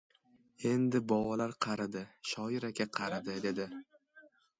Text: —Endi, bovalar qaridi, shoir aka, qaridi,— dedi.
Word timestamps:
—Endi, 0.69 1.01
bovalar 1.11 1.53
qaridi, 1.65 2.01
shoir 2.29 2.65
aka, 2.71 2.87
qaridi,— 3.01 3.37
dedi. 3.45 3.69